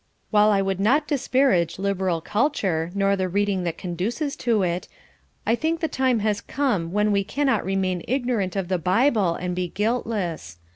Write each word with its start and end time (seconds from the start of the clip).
While 0.31 0.49
I 0.49 0.63
would 0.63 0.79
not 0.79 1.07
disparage 1.07 1.77
liberal 1.77 2.21
culture, 2.21 2.89
nor 2.95 3.15
the 3.15 3.29
reading 3.29 3.65
that 3.65 3.77
conduces 3.77 4.35
to 4.37 4.63
it, 4.63 4.87
I 5.45 5.53
think 5.53 5.79
the 5.79 5.87
time 5.87 6.21
has 6.21 6.41
come 6.41 6.91
when 6.91 7.11
we 7.11 7.23
cannot 7.23 7.63
remain 7.63 8.01
ignorant 8.07 8.55
of 8.55 8.67
the 8.67 8.79
Bible 8.79 9.35
and 9.35 9.55
be 9.55 9.67
guiltless. 9.67 10.57